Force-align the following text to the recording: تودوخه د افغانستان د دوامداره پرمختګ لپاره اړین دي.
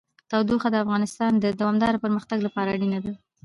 تودوخه 0.29 0.69
د 0.71 0.75
افغانستان 0.83 1.31
د 1.37 1.45
دوامداره 1.59 2.01
پرمختګ 2.03 2.39
لپاره 2.47 2.69
اړین 2.75 2.93
دي. 3.05 3.13